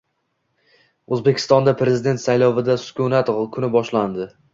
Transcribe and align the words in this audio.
O‘zbekistonda 1.17 1.73
Prezident 1.81 2.21
saylovida 2.23 2.77
Sukunat 2.85 3.31
kuni 3.57 3.71
boshlandi 3.77 4.27